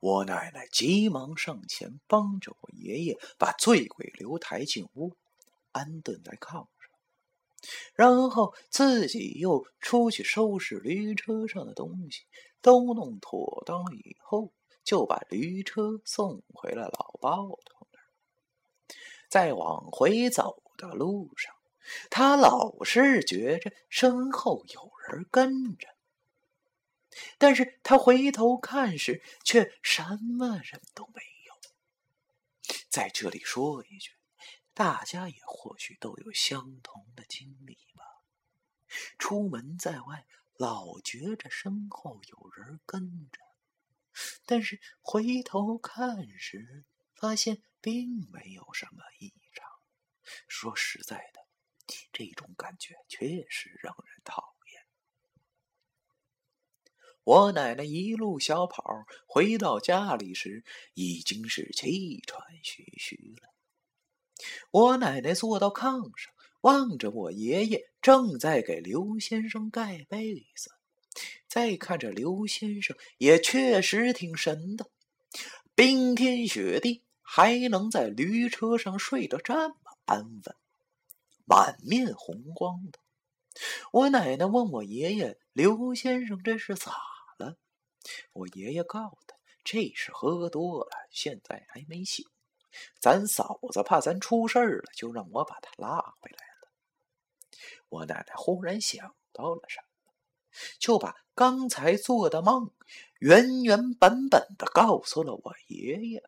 [0.00, 5.14] 我奶奶急忙上前帮着我爷爷把醉鬼刘抬进屋，
[5.72, 6.90] 安顿在炕上，
[7.94, 12.24] 然后自己又出去收拾驴车上的东西。
[12.62, 14.52] 都弄妥当以后，
[14.84, 18.04] 就把驴车送回了老包头那儿。
[19.30, 21.54] 在往回走的路上，
[22.10, 25.88] 他老是觉着身后有人跟着。
[27.38, 31.60] 但是他回头看时，却什么人都没有。
[32.88, 34.12] 在这里说一句，
[34.74, 38.04] 大家也或许都有相同的经历吧。
[39.18, 43.38] 出门在外，老觉着身后有人跟着，
[44.44, 46.84] 但是回头看时，
[47.14, 49.68] 发现并没有什么异常。
[50.48, 51.46] 说实在的，
[52.12, 54.49] 这种感觉确实让人讨厌。
[57.30, 58.82] 我奶奶一路小跑
[59.28, 63.54] 回到家里时，已经是气喘吁吁了。
[64.72, 70.72] 我奶奶坐到炕上，望着我爷爷正在给刘先生盖被子，
[71.46, 74.90] 再看着刘先生，也确实挺神的。
[75.76, 80.56] 冰天雪地，还能在驴车上睡得这么安稳，
[81.44, 82.98] 满面红光的。
[83.92, 86.92] 我奶奶问我爷爷：“刘先生这是咋？”
[88.32, 92.26] 我爷爷告他：“这是喝多了，现在还没醒。
[92.98, 96.68] 咱嫂子怕咱出事儿了，就让我把他拉回来了。”
[97.90, 100.12] 我奶奶忽然想到了什么，
[100.78, 102.70] 就把刚才做的梦
[103.18, 106.22] 原原本本的告诉了我爷爷。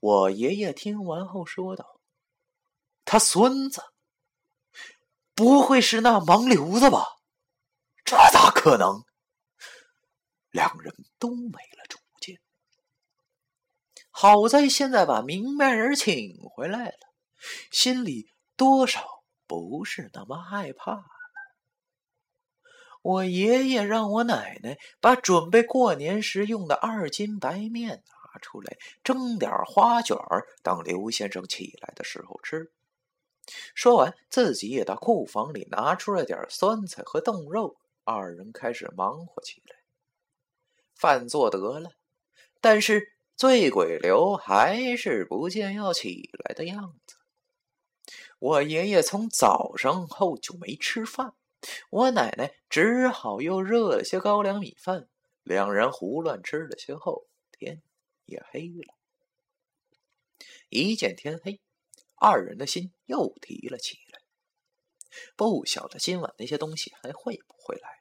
[0.00, 2.00] 我爷爷听完后说道
[3.04, 3.82] ：“他孙子
[5.34, 7.18] 不会是那盲流子吧？
[8.04, 9.04] 这咋可能？”
[10.54, 12.38] 两人都没了主见。
[14.12, 16.98] 好在现在把明白人请回来了，
[17.72, 21.04] 心里多少不是那么害怕了。
[23.02, 32.70] 我爷爷让我奶奶把准备过年时用的二斤白面拿出来，蒸点花卷儿，等刘先生起来的时候吃。
[33.74, 39.83] 说完，自己也到库房里拿出了点酸菜和冻肉，二人开始忙活起来。
[41.04, 41.90] 饭做得了，
[42.62, 47.16] 但是醉鬼刘还是不见要起来的样子。
[48.38, 51.34] 我爷爷从早上后就没吃饭，
[51.90, 55.06] 我奶奶只好又热了些高粱米饭。
[55.42, 57.82] 两人胡乱吃了些后，天
[58.24, 58.94] 也黑了。
[60.70, 61.60] 一见天黑，
[62.14, 64.22] 二人的心又提了起来。
[65.36, 68.00] 不晓得今晚那些东西还会不会来？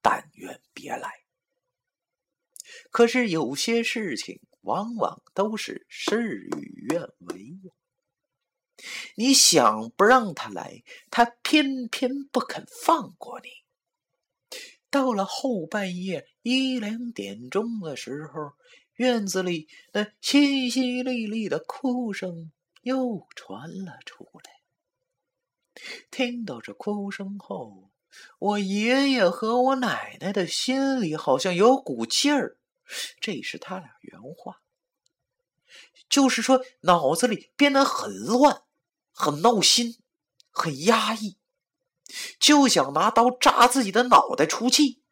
[0.00, 1.25] 但愿别来。
[2.96, 7.70] 可是有些事情往往都是事与愿违呀。
[9.16, 13.50] 你想不让他来，他偏偏不肯放过你。
[14.88, 18.52] 到了后半夜一两点钟的时候，
[18.94, 24.62] 院子里那淅淅沥沥的哭声又传了出来。
[26.10, 27.90] 听到这哭声后，
[28.38, 32.56] 我爷爷和我奶奶的心里好像有股劲儿。
[33.20, 34.60] 这是他俩原话，
[36.08, 38.62] 就是说脑子里变得很乱，
[39.12, 39.98] 很闹心，
[40.50, 41.36] 很压抑，
[42.38, 45.02] 就想拿刀扎自己的脑袋出气。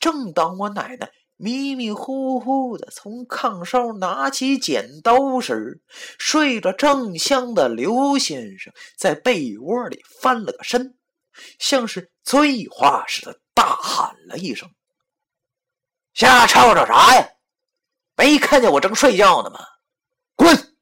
[0.00, 5.80] 正当我奶奶迷迷糊糊的从炕梢拿起剪刀时，
[6.18, 10.98] 睡得正香的刘先生在被窝里翻了个身，
[11.58, 14.70] 像是醉话似的大喊了一声。
[16.18, 17.36] 瞎吵吵啥呀？
[18.16, 19.60] 没看见我正睡觉呢吗？
[20.34, 20.76] 滚！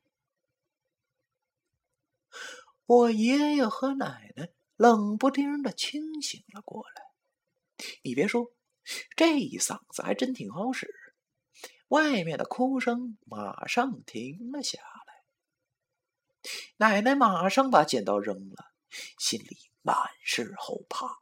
[2.87, 7.03] 我爷爷和奶奶冷不丁的清醒了过来。
[8.03, 8.51] 你别说，
[9.15, 10.89] 这一嗓子还真挺好使。
[11.89, 15.23] 外面的哭声马上停了下来。
[16.79, 18.73] 奶奶马上把剪刀扔了，
[19.19, 19.95] 心里满
[20.25, 21.19] 是后怕。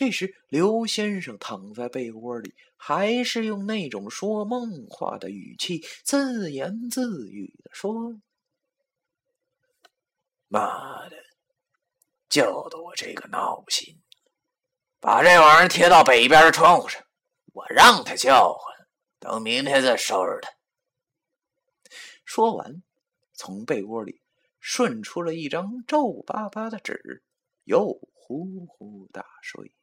[0.00, 8.18] 这时，刘先生躺在被窝里，还是用那种说梦话的语气自言自语的说
[10.48, 11.16] ：“妈的，
[12.30, 14.00] 叫得我这个闹心！
[15.00, 17.04] 把这玩意儿贴到北边的窗户上，
[17.52, 18.74] 我让他叫唤，
[19.18, 20.48] 等明天再收拾他。”
[22.24, 22.82] 说完，
[23.34, 24.22] 从被窝里
[24.60, 27.22] 顺出了一张皱巴巴的纸，
[27.64, 29.74] 又呼呼大睡。